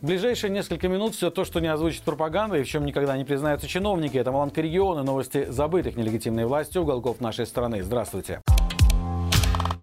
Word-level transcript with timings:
В 0.00 0.06
ближайшие 0.06 0.50
несколько 0.50 0.86
минут 0.86 1.16
все 1.16 1.28
то, 1.28 1.44
что 1.44 1.58
не 1.58 1.66
озвучит 1.66 2.02
пропаганда 2.02 2.56
и 2.56 2.62
в 2.62 2.68
чем 2.68 2.86
никогда 2.86 3.16
не 3.16 3.24
признаются 3.24 3.66
чиновники, 3.66 4.16
это 4.16 4.30
Маланка 4.30 4.60
региона, 4.60 5.02
новости 5.02 5.46
забытых 5.50 5.96
нелегитимной 5.96 6.46
властью 6.46 6.82
уголков 6.82 7.20
нашей 7.20 7.46
страны. 7.46 7.82
Здравствуйте. 7.82 8.40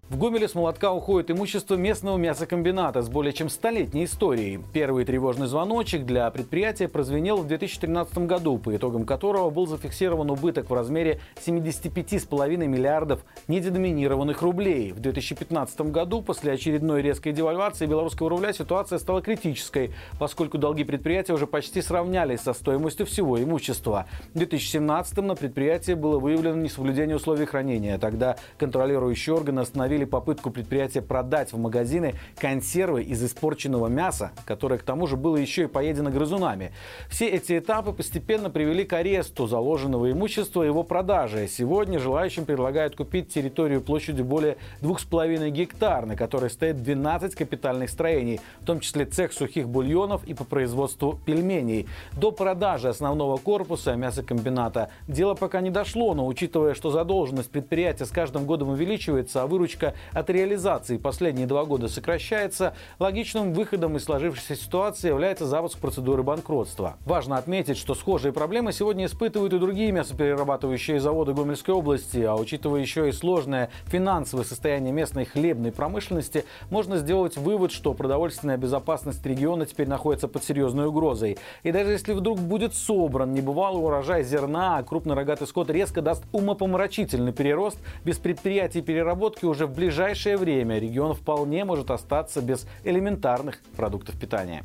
В 0.08 0.18
Гомеле 0.18 0.46
с 0.46 0.54
молотка 0.54 0.92
уходит 0.92 1.32
имущество 1.32 1.74
местного 1.74 2.16
мясокомбината 2.16 3.02
с 3.02 3.08
более 3.08 3.32
чем 3.32 3.48
столетней 3.48 4.04
историей. 4.04 4.60
Первый 4.72 5.04
тревожный 5.04 5.48
звоночек 5.48 6.06
для 6.06 6.30
предприятия 6.30 6.86
прозвенел 6.86 7.38
в 7.38 7.48
2013 7.48 8.18
году, 8.18 8.56
по 8.58 8.76
итогам 8.76 9.04
которого 9.04 9.50
был 9.50 9.66
зафиксирован 9.66 10.30
убыток 10.30 10.70
в 10.70 10.74
размере 10.74 11.18
75,5 11.44 12.56
миллиардов 12.68 13.24
неденоминированных 13.48 14.42
рублей. 14.42 14.92
В 14.92 15.00
2015 15.00 15.80
году, 15.90 16.22
после 16.22 16.52
очередной 16.52 17.02
резкой 17.02 17.32
девальвации 17.32 17.86
белорусского 17.86 18.30
рубля, 18.30 18.52
ситуация 18.52 19.00
стала 19.00 19.22
критической, 19.22 19.92
поскольку 20.20 20.56
долги 20.56 20.84
предприятия 20.84 21.32
уже 21.32 21.48
почти 21.48 21.82
сравнялись 21.82 22.42
со 22.42 22.52
стоимостью 22.52 23.06
всего 23.06 23.42
имущества. 23.42 24.06
В 24.34 24.38
2017 24.38 25.16
на 25.16 25.34
предприятии 25.34 25.94
было 25.94 26.20
выявлено 26.20 26.62
несоблюдение 26.62 27.16
условий 27.16 27.46
хранения. 27.46 27.98
Тогда 27.98 28.36
контролирующие 28.56 29.34
органы 29.34 29.58
остановили 29.58 29.95
остановили 29.96 30.04
попытку 30.04 30.50
предприятия 30.50 31.00
продать 31.00 31.52
в 31.52 31.58
магазины 31.58 32.14
консервы 32.38 33.02
из 33.02 33.22
испорченного 33.24 33.88
мяса, 33.88 34.32
которое 34.44 34.78
к 34.78 34.82
тому 34.82 35.06
же 35.06 35.16
было 35.16 35.36
еще 35.36 35.64
и 35.64 35.66
поедено 35.66 36.10
грызунами. 36.10 36.72
Все 37.08 37.28
эти 37.28 37.58
этапы 37.58 37.92
постепенно 37.92 38.50
привели 38.50 38.84
к 38.84 38.92
аресту 38.92 39.46
заложенного 39.46 40.10
имущества 40.10 40.62
и 40.62 40.66
его 40.66 40.82
продаже. 40.82 41.48
Сегодня 41.48 41.98
желающим 41.98 42.44
предлагают 42.44 42.96
купить 42.96 43.32
территорию 43.32 43.80
площадью 43.80 44.24
более 44.24 44.56
2,5 44.82 45.50
гектар, 45.50 46.06
на 46.06 46.16
которой 46.16 46.50
стоит 46.50 46.82
12 46.82 47.34
капитальных 47.34 47.90
строений, 47.90 48.40
в 48.60 48.66
том 48.66 48.80
числе 48.80 49.06
цех 49.06 49.32
сухих 49.32 49.68
бульонов 49.68 50.24
и 50.24 50.34
по 50.34 50.44
производству 50.44 51.18
пельменей. 51.24 51.86
До 52.12 52.32
продажи 52.32 52.88
основного 52.88 53.38
корпуса 53.38 53.96
мясокомбината 53.96 54.90
дело 55.08 55.34
пока 55.34 55.60
не 55.60 55.70
дошло, 55.70 56.14
но 56.14 56.26
учитывая, 56.26 56.74
что 56.74 56.90
задолженность 56.90 57.50
предприятия 57.50 58.04
с 58.04 58.10
каждым 58.10 58.44
годом 58.44 58.68
увеличивается, 58.68 59.42
а 59.42 59.46
выручка 59.46 59.85
выручка 59.86 59.94
от 60.12 60.30
реализации 60.30 60.96
последние 60.96 61.46
два 61.46 61.64
года 61.64 61.88
сокращается, 61.88 62.74
логичным 62.98 63.52
выходом 63.52 63.96
из 63.96 64.04
сложившейся 64.04 64.56
ситуации 64.56 65.08
является 65.08 65.46
запуск 65.46 65.78
процедуры 65.78 66.22
банкротства. 66.22 66.96
Важно 67.04 67.36
отметить, 67.36 67.76
что 67.76 67.94
схожие 67.94 68.32
проблемы 68.32 68.72
сегодня 68.72 69.06
испытывают 69.06 69.52
и 69.52 69.58
другие 69.58 69.92
мясоперерабатывающие 69.92 71.00
заводы 71.00 71.34
Гомельской 71.34 71.74
области, 71.74 72.18
а 72.18 72.34
учитывая 72.34 72.80
еще 72.80 73.08
и 73.08 73.12
сложное 73.12 73.70
финансовое 73.86 74.44
состояние 74.44 74.92
местной 74.92 75.24
хлебной 75.24 75.72
промышленности, 75.72 76.44
можно 76.70 76.98
сделать 76.98 77.36
вывод, 77.36 77.72
что 77.72 77.94
продовольственная 77.94 78.56
безопасность 78.56 79.24
региона 79.26 79.66
теперь 79.66 79.88
находится 79.88 80.28
под 80.28 80.44
серьезной 80.44 80.86
угрозой. 80.86 81.38
И 81.62 81.72
даже 81.72 81.92
если 81.92 82.12
вдруг 82.12 82.38
будет 82.38 82.74
собран 82.74 83.32
небывалый 83.32 83.82
урожай 83.82 84.24
зерна, 84.24 84.82
крупный 84.82 85.14
рогатый 85.14 85.46
скот 85.46 85.70
резко 85.70 86.02
даст 86.02 86.24
умопомрачительный 86.32 87.32
перерост, 87.32 87.78
без 88.04 88.18
предприятий 88.18 88.80
переработки 88.80 89.44
уже 89.44 89.66
ближайшее 89.76 90.36
время 90.36 90.78
регион 90.78 91.14
вполне 91.14 91.64
может 91.64 91.90
остаться 91.90 92.40
без 92.40 92.66
элементарных 92.84 93.60
продуктов 93.76 94.18
питания. 94.18 94.64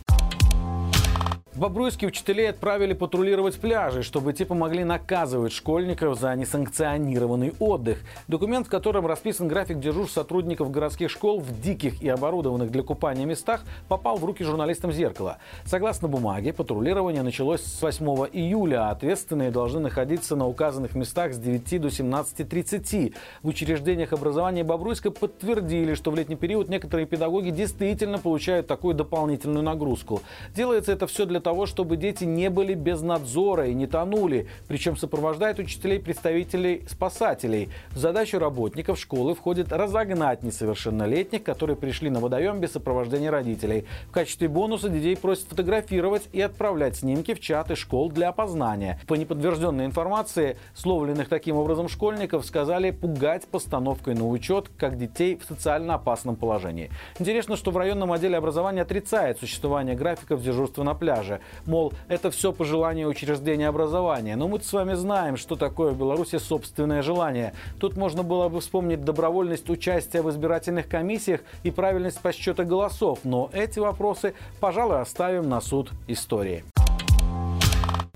В 1.54 1.60
Бобруйске 1.60 2.08
учителей 2.08 2.50
отправили 2.50 2.94
патрулировать 2.94 3.60
пляжи, 3.60 4.04
чтобы 4.04 4.32
те 4.32 4.46
помогли 4.46 4.86
наказывать 4.86 5.52
школьников 5.52 6.18
за 6.18 6.34
несанкционированный 6.34 7.54
отдых. 7.60 8.00
Документ, 8.30 8.68
в 8.68 8.70
котором 8.70 9.06
расписан 9.06 9.50
график 9.50 9.82
дежурств 9.82 10.14
сотрудников 10.14 10.72
городских 10.72 11.12
школ 11.12 11.42
в 11.42 11.60
диких 11.60 12.02
и 12.02 12.08
оборудованных 12.08 12.72
для 12.72 12.84
купания 12.84 13.26
местах, 13.26 13.66
попал 13.90 14.16
в 14.16 14.24
руки 14.24 14.46
журналистам 14.46 14.94
«Зеркала». 14.94 15.40
Согласно 15.66 16.08
бумаге, 16.08 16.54
патрулирование 16.54 17.22
началось 17.22 17.62
с 17.62 17.82
8 17.82 18.06
июля, 18.32 18.88
а 18.88 18.92
ответственные 18.92 19.52
должны 19.52 19.82
находиться 19.82 20.38
на 20.38 20.48
указанных 20.48 20.96
местах 20.96 21.34
с 21.34 21.38
9 21.38 21.82
до 21.82 21.90
17.30. 21.90 23.14
В 23.44 23.48
учреждениях 23.50 24.14
образования 24.14 24.64
Бобруйска 24.64 25.12
подтвердили, 25.12 25.96
что 25.96 26.12
в 26.12 26.16
летний 26.16 26.38
период 26.38 26.70
некоторые 26.70 27.08
педагоги 27.08 27.50
действительно 27.50 28.20
получают 28.20 28.68
такую 28.68 28.96
дополнительную 28.96 29.64
нагрузку. 29.64 30.22
Делается 30.56 30.94
это 30.94 31.08
все 31.08 31.26
для 31.26 31.41
того, 31.42 31.66
чтобы 31.66 31.98
дети 31.98 32.24
не 32.24 32.50
были 32.50 32.74
без 32.74 33.02
надзора 33.02 33.68
и 33.68 33.74
не 33.74 33.88
тонули. 33.88 34.48
Причем 34.68 34.96
сопровождает 34.96 35.60
учителей 35.60 36.00
представителей 36.00 36.84
спасателей. 36.88 37.70
В 37.92 37.98
задачу 37.98 38.40
работников 38.40 39.00
школы 39.00 39.36
входит 39.36 39.72
разогнать 39.72 40.44
несовершеннолетних, 40.44 41.44
которые 41.44 41.76
пришли 41.76 42.10
на 42.10 42.20
водоем 42.20 42.60
без 42.60 42.74
сопровождения 42.74 43.32
родителей. 43.32 43.86
В 44.08 44.12
качестве 44.12 44.48
бонуса 44.48 44.90
детей 44.90 45.18
просят 45.18 45.48
фотографировать 45.48 46.24
и 46.32 46.42
отправлять 46.42 46.98
снимки 46.98 47.34
в 47.34 47.40
чаты 47.40 47.76
школ 47.76 48.10
для 48.10 48.30
опознания. 48.30 49.00
По 49.08 49.16
неподтвержденной 49.16 49.86
информации, 49.86 50.58
словленных 50.74 51.30
таким 51.30 51.58
образом 51.58 51.88
школьников 51.88 52.46
сказали 52.46 52.92
пугать 52.92 53.48
постановкой 53.48 54.16
на 54.16 54.28
учет 54.28 54.70
как 54.78 54.98
детей 54.98 55.38
в 55.38 55.46
социально 55.46 55.96
опасном 55.96 56.36
положении. 56.36 56.92
Интересно, 57.20 57.56
что 57.56 57.72
в 57.72 57.78
районном 57.78 58.12
отделе 58.12 58.38
образования 58.38 58.82
отрицает 58.82 59.40
существование 59.40 59.96
графиков 59.96 60.42
дежурства 60.42 60.84
на 60.84 60.94
пляже 60.94 61.31
же. 61.32 61.40
Мол, 61.66 61.94
это 62.08 62.32
все 62.32 62.52
по 62.52 62.66
желанию 62.66 63.10
учреждения 63.10 63.68
образования. 63.68 64.36
Но 64.36 64.48
мы 64.48 64.60
с 64.60 64.74
вами 64.74 64.94
знаем, 64.94 65.38
что 65.38 65.56
такое 65.56 65.92
в 65.92 65.98
Беларуси 65.98 66.38
собственное 66.38 67.02
желание. 67.02 67.54
Тут 67.80 67.98
можно 67.98 68.24
было 68.24 68.50
бы 68.50 68.60
вспомнить 68.60 69.04
добровольность 69.04 69.70
участия 69.70 70.22
в 70.22 70.30
избирательных 70.30 70.88
комиссиях 70.88 71.42
и 71.64 71.72
правильность 71.72 72.20
подсчета 72.20 72.64
голосов. 72.64 73.20
Но 73.24 73.50
эти 73.54 73.80
вопросы, 73.80 74.34
пожалуй, 74.60 75.02
оставим 75.02 75.50
на 75.50 75.62
суд 75.62 75.92
истории. 76.08 76.64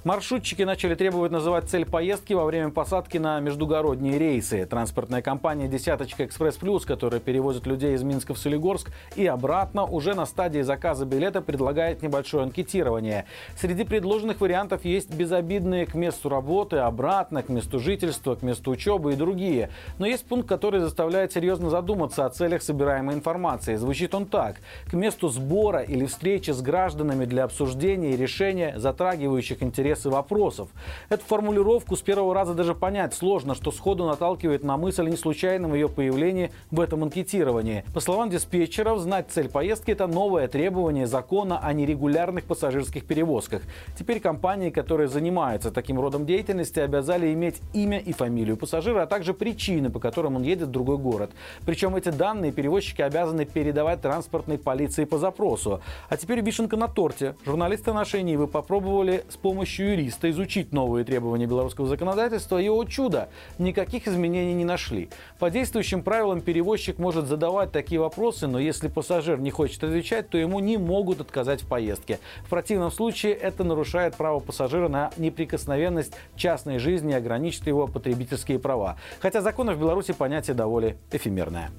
Маршрутчики 0.06 0.62
начали 0.62 0.94
требовать 0.94 1.32
называть 1.32 1.68
цель 1.68 1.84
поездки 1.84 2.32
во 2.34 2.46
время 2.46 2.70
посадки 2.70 3.18
на 3.18 3.40
междугородние 3.40 4.20
рейсы. 4.20 4.64
Транспортная 4.68 5.24
компания 5.24 5.68
«Десяточка 5.68 6.26
Экспресс 6.26 6.58
Плюс», 6.58 6.86
которая 6.86 7.20
перевозит 7.20 7.66
людей 7.66 7.96
из 7.96 8.04
Минска 8.04 8.36
в 8.36 8.38
Солигорск 8.38 8.92
и 9.16 9.26
обратно, 9.26 9.84
уже 9.84 10.14
на 10.14 10.28
стадии 10.28 10.62
заказа 10.62 11.08
билета 11.08 11.42
предлагает 11.42 12.04
небольшое 12.04 12.44
анкетирование. 12.44 13.26
Среди 13.60 13.84
предложенных 13.84 14.42
вариантов 14.42 14.86
есть 14.86 15.12
безобидные 15.12 15.88
к 15.88 15.96
месту 15.96 16.30
работы, 16.30 16.78
обратно, 16.78 17.42
к 17.42 17.50
месту 17.50 17.80
жительства, 17.80 18.36
к 18.36 18.44
месту 18.44 18.70
учебы 18.70 19.14
и 19.14 19.16
другие. 19.16 19.72
Но 19.98 20.06
есть 20.06 20.28
пункт, 20.28 20.48
который 20.48 20.82
заставляет 20.82 21.34
серьезно 21.34 21.72
задуматься 21.72 22.28
о 22.28 22.30
целях 22.30 22.62
собираемой 22.62 23.16
информации. 23.16 23.74
Звучит 23.74 24.14
он 24.14 24.28
так. 24.28 24.58
К 24.86 24.94
месту 24.94 25.30
сбора 25.30 25.80
или 25.80 26.06
встречи 26.06 26.52
с 26.52 26.62
гражданами 26.62 27.26
для 27.26 27.46
обсуждения 27.46 28.12
и 28.12 28.18
решения 28.18 28.76
затрагивающих 28.78 29.64
интересы 29.64 29.95
интересы 29.96 30.10
вопросов. 30.10 30.70
Эту 31.10 31.24
формулировку 31.26 31.96
с 31.96 32.02
первого 32.02 32.34
раза 32.34 32.54
даже 32.54 32.76
понять 32.76 33.14
сложно, 33.14 33.56
что 33.56 33.72
сходу 33.72 34.06
наталкивает 34.06 34.64
на 34.64 34.78
мысль 34.78 35.08
о 35.08 35.10
неслучайном 35.10 35.74
ее 35.74 35.90
появлении 35.90 36.52
в 36.72 36.80
этом 36.80 37.04
анкетировании. 37.04 37.84
По 37.94 38.00
словам 38.00 38.30
диспетчеров, 38.30 39.00
знать 39.00 39.28
цель 39.30 39.50
поездки– 39.50 39.92
это 39.96 40.08
новое 40.08 40.48
требование 40.48 41.08
закона 41.08 41.60
о 41.60 41.74
нерегулярных 41.74 42.44
пассажирских 42.46 43.06
перевозках. 43.06 43.62
Теперь 43.98 44.20
компании, 44.20 44.70
которые 44.70 45.08
занимаются 45.08 45.72
таким 45.72 46.00
родом 46.00 46.26
деятельности, 46.26 46.80
обязали 46.80 47.34
иметь 47.34 47.62
имя 47.74 48.00
и 48.00 48.12
фамилию 48.12 48.58
пассажира, 48.58 49.04
а 49.04 49.08
также 49.08 49.34
причины, 49.34 49.90
по 49.90 50.00
которым 50.00 50.36
он 50.36 50.44
едет 50.44 50.68
в 50.68 50.72
другой 50.72 50.98
город. 50.98 51.32
Причем 51.66 51.96
эти 51.96 52.10
данные 52.10 52.52
перевозчики 52.52 53.02
обязаны 53.02 53.46
передавать 53.46 54.02
транспортной 54.02 54.58
полиции 54.58 55.06
по 55.06 55.18
запросу. 55.18 55.82
А 56.10 56.18
теперь 56.18 56.42
вишенка 56.42 56.78
на 56.78 56.88
торте. 56.88 57.36
Журналисты 57.46 57.94
нашей 57.94 58.24
Нивы 58.24 58.48
попробовали 58.48 59.24
с 59.30 59.38
помощью 59.38 59.85
юриста 59.86 60.30
изучить 60.30 60.74
новые 60.74 61.06
требования 61.06 61.46
белорусского 61.46 61.88
законодательства, 61.88 62.62
и, 62.62 62.70
о 62.70 62.84
чудо, 62.86 63.30
никаких 63.58 64.08
изменений 64.08 64.54
не 64.54 64.66
нашли. 64.66 65.10
По 65.40 65.50
действующим 65.50 66.04
правилам 66.04 66.42
перевозчик 66.42 66.98
может 67.00 67.28
задавать 67.28 67.72
такие 67.72 68.00
вопросы, 68.00 68.48
но 68.48 68.60
если 68.60 68.88
пассажир 68.88 69.40
не 69.40 69.52
хочет 69.52 69.84
отвечать, 69.84 70.30
то 70.30 70.38
ему 70.38 70.60
не 70.60 70.78
могут 70.78 71.22
отказать 71.22 71.62
в 71.62 71.68
поездке. 71.68 72.20
В 72.46 72.50
противном 72.50 72.92
случае 72.92 73.34
это 73.34 73.64
нарушает 73.64 74.16
право 74.16 74.40
пассажира 74.40 74.88
на 74.88 75.12
неприкосновенность 75.18 76.14
частной 76.36 76.80
жизни 76.80 77.14
и 77.14 77.16
ограничит 77.16 77.68
его 77.68 77.88
потребительские 77.88 78.60
права. 78.60 78.98
Хотя 79.20 79.42
законы 79.42 79.74
в 79.74 79.80
Беларуси 79.80 80.14
понятие 80.14 80.56
довольно 80.56 80.96
эфемерное. 81.12 81.72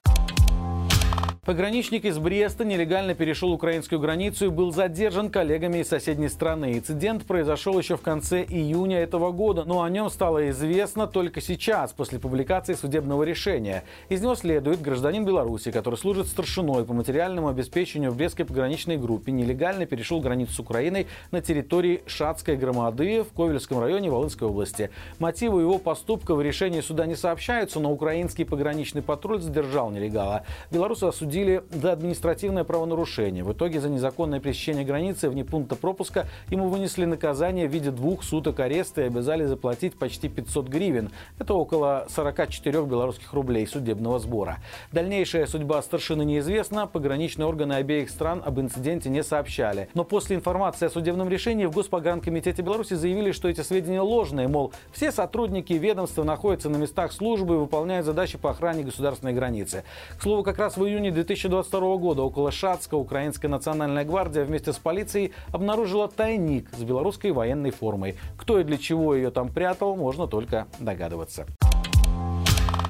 Пограничник 1.46 2.04
из 2.04 2.18
Бреста 2.18 2.64
нелегально 2.64 3.14
перешел 3.14 3.52
украинскую 3.52 4.00
границу 4.00 4.46
и 4.46 4.48
был 4.48 4.72
задержан 4.72 5.30
коллегами 5.30 5.78
из 5.78 5.88
соседней 5.88 6.28
страны. 6.28 6.76
Инцидент 6.76 7.24
произошел 7.24 7.78
еще 7.78 7.96
в 7.96 8.00
конце 8.00 8.42
июня 8.42 8.98
этого 8.98 9.30
года, 9.30 9.62
но 9.62 9.82
о 9.82 9.88
нем 9.88 10.10
стало 10.10 10.50
известно 10.50 11.06
только 11.06 11.40
сейчас, 11.40 11.92
после 11.92 12.18
публикации 12.18 12.74
судебного 12.74 13.22
решения. 13.22 13.84
Из 14.08 14.22
него 14.22 14.34
следует 14.34 14.82
гражданин 14.82 15.24
Беларуси, 15.24 15.70
который 15.70 15.94
служит 15.94 16.26
старшиной 16.26 16.84
по 16.84 16.92
материальному 16.92 17.46
обеспечению 17.46 18.10
в 18.10 18.16
Брестской 18.16 18.44
пограничной 18.44 18.96
группе, 18.96 19.30
нелегально 19.30 19.86
перешел 19.86 20.20
границу 20.20 20.52
с 20.52 20.58
Украиной 20.58 21.06
на 21.30 21.42
территории 21.42 22.02
Шацкой 22.08 22.56
громады 22.56 23.22
в 23.22 23.32
Ковельском 23.32 23.78
районе 23.78 24.10
Волынской 24.10 24.48
области. 24.48 24.90
Мотивы 25.20 25.60
его 25.60 25.78
поступка 25.78 26.34
в 26.34 26.42
решении 26.42 26.80
суда 26.80 27.06
не 27.06 27.14
сообщаются, 27.14 27.78
но 27.78 27.92
украинский 27.92 28.44
пограничный 28.44 29.02
патруль 29.02 29.40
задержал 29.40 29.92
нелегала. 29.92 30.42
Белорусы 30.72 31.04
осудили 31.04 31.35
судили 31.36 31.62
за 31.70 31.92
административное 31.92 32.64
правонарушение. 32.64 33.44
В 33.44 33.52
итоге 33.52 33.78
за 33.78 33.90
незаконное 33.90 34.40
пересечение 34.40 34.86
границы 34.86 35.28
вне 35.28 35.44
пункта 35.44 35.76
пропуска 35.76 36.26
ему 36.48 36.68
вынесли 36.68 37.04
наказание 37.04 37.68
в 37.68 37.72
виде 37.72 37.90
двух 37.90 38.24
суток 38.24 38.58
ареста 38.60 39.02
и 39.02 39.04
обязали 39.04 39.44
заплатить 39.44 39.98
почти 39.98 40.30
500 40.30 40.68
гривен. 40.68 41.10
Это 41.38 41.52
около 41.52 42.06
44 42.08 42.84
белорусских 42.86 43.34
рублей 43.34 43.66
судебного 43.66 44.18
сбора. 44.18 44.60
Дальнейшая 44.92 45.46
судьба 45.46 45.82
старшины 45.82 46.24
неизвестна. 46.24 46.86
Пограничные 46.86 47.44
органы 47.44 47.74
обеих 47.74 48.08
стран 48.08 48.40
об 48.42 48.58
инциденте 48.58 49.10
не 49.10 49.22
сообщали. 49.22 49.90
Но 49.92 50.04
после 50.04 50.36
информации 50.36 50.86
о 50.86 50.90
судебном 50.90 51.28
решении 51.28 51.66
в 51.66 51.72
Госпогранкомитете 51.72 52.62
Беларуси 52.62 52.94
заявили, 52.94 53.32
что 53.32 53.50
эти 53.50 53.60
сведения 53.60 54.00
ложные. 54.00 54.48
Мол, 54.48 54.72
все 54.90 55.12
сотрудники 55.12 55.74
ведомства 55.74 56.24
находятся 56.24 56.70
на 56.70 56.78
местах 56.78 57.12
службы 57.12 57.56
и 57.56 57.58
выполняют 57.58 58.06
задачи 58.06 58.38
по 58.38 58.52
охране 58.52 58.84
государственной 58.84 59.34
границы. 59.34 59.84
К 60.16 60.22
слову, 60.22 60.42
как 60.42 60.56
раз 60.56 60.78
в 60.78 60.84
июне 60.86 61.10
2022 61.26 61.96
года 61.96 62.22
около 62.22 62.52
Шацка 62.52 62.94
Украинская 62.94 63.50
национальная 63.50 64.04
гвардия 64.04 64.44
вместе 64.44 64.72
с 64.72 64.76
полицией 64.76 65.32
обнаружила 65.52 66.06
тайник 66.08 66.70
с 66.72 66.82
белорусской 66.82 67.32
военной 67.32 67.72
формой. 67.72 68.16
Кто 68.36 68.60
и 68.60 68.64
для 68.64 68.78
чего 68.78 69.14
ее 69.14 69.30
там 69.30 69.48
прятал, 69.48 69.96
можно 69.96 70.28
только 70.28 70.68
догадываться. 70.78 71.46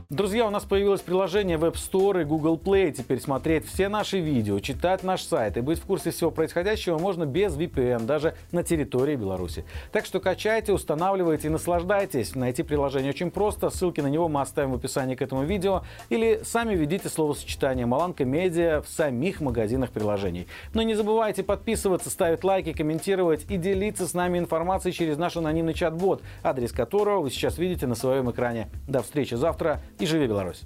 Друзья, 0.08 0.46
у 0.46 0.50
нас 0.50 0.62
появилось 0.62 1.00
приложение 1.00 1.58
в 1.58 1.64
App 1.64 1.74
Store 1.74 2.20
и 2.20 2.24
Google 2.24 2.56
Play. 2.64 2.92
Теперь 2.92 3.20
смотреть 3.20 3.66
все 3.66 3.88
наши 3.88 4.20
видео, 4.20 4.60
читать 4.60 5.02
наш 5.02 5.24
сайт 5.24 5.56
и 5.56 5.60
быть 5.60 5.80
в 5.80 5.84
курсе 5.84 6.12
всего 6.12 6.30
происходящего 6.30 6.96
можно 6.96 7.26
без 7.26 7.56
VPN, 7.56 8.06
даже 8.06 8.36
на 8.52 8.62
территории 8.62 9.16
Беларуси. 9.16 9.64
Так 9.90 10.06
что 10.06 10.20
качайте, 10.20 10.72
устанавливайте 10.72 11.48
и 11.48 11.50
наслаждайтесь. 11.50 12.36
Найти 12.36 12.62
приложение 12.62 13.10
очень 13.10 13.32
просто. 13.32 13.68
Ссылки 13.68 14.00
на 14.00 14.06
него 14.06 14.28
мы 14.28 14.42
оставим 14.42 14.70
в 14.70 14.74
описании 14.76 15.16
к 15.16 15.22
этому 15.22 15.42
видео. 15.42 15.82
Или 16.08 16.40
сами 16.44 16.76
введите 16.76 17.08
словосочетание 17.08 17.84
«Маланка 17.86 18.24
Медиа» 18.24 18.82
в 18.82 18.88
самих 18.88 19.40
магазинах 19.40 19.90
приложений. 19.90 20.46
Но 20.72 20.82
не 20.82 20.94
забывайте 20.94 21.42
подписываться, 21.42 22.10
ставить 22.10 22.44
лайки, 22.44 22.72
комментировать 22.72 23.44
и 23.50 23.56
делиться 23.56 24.06
с 24.06 24.14
нами 24.14 24.38
информацией 24.38 24.94
через 24.94 25.18
наш 25.18 25.36
анонимный 25.36 25.74
чат-бот, 25.74 26.22
адрес 26.44 26.70
которого 26.70 27.22
вы 27.22 27.30
сейчас 27.32 27.58
видите 27.58 27.88
на 27.88 27.96
своем 27.96 28.30
экране. 28.30 28.68
До 28.86 29.02
встречи 29.02 29.34
завтра 29.34 29.80
и 29.98 30.06
живи 30.06 30.26
Беларусь! 30.26 30.62